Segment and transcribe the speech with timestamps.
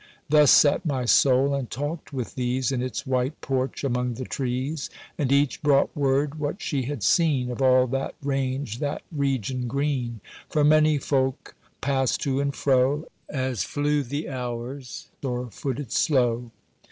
[0.29, 4.89] Thus sate my soul and talked with these In its white porch among the trees;
[5.15, 10.19] And each brought word what she had seen Of all that ranged that region green:
[10.49, 16.49] For many folk passed to and fro, As flew the hours or footed slow.